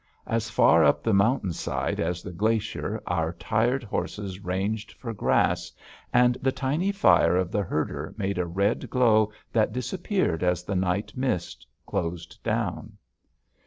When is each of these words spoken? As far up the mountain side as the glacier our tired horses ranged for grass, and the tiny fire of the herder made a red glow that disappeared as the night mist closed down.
As 0.25 0.49
far 0.49 0.83
up 0.83 1.03
the 1.03 1.13
mountain 1.13 1.53
side 1.53 1.99
as 1.99 2.23
the 2.23 2.31
glacier 2.31 2.99
our 3.05 3.33
tired 3.33 3.83
horses 3.83 4.39
ranged 4.43 4.93
for 4.93 5.13
grass, 5.13 5.71
and 6.11 6.39
the 6.41 6.51
tiny 6.51 6.91
fire 6.91 7.37
of 7.37 7.51
the 7.51 7.61
herder 7.61 8.15
made 8.17 8.39
a 8.39 8.47
red 8.47 8.89
glow 8.89 9.31
that 9.53 9.73
disappeared 9.73 10.41
as 10.41 10.63
the 10.63 10.75
night 10.75 11.15
mist 11.15 11.67
closed 11.85 12.41
down. 12.43 12.97